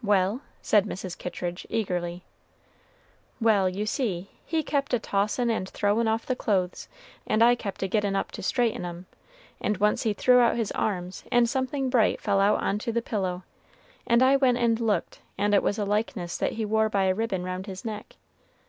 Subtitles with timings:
[0.00, 1.18] "Well?" said Mrs.
[1.18, 2.22] Kittridge, eagerly.
[3.40, 6.86] "Well, you see he kept a tossin' and throwin' off the clothes,
[7.26, 9.06] and I kept a gettin' up to straighten 'em;
[9.60, 13.02] and once he threw out his arms, and something bright fell out on to the
[13.02, 13.42] pillow,
[14.06, 17.14] and I went and looked, and it was a likeness that he wore by a
[17.16, 18.14] ribbon round his neck.